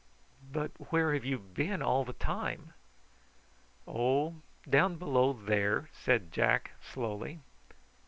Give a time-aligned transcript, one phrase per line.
[0.51, 2.73] "But where have you been all the time?"
[3.87, 7.41] "Oh, down below there," said Jack slowly.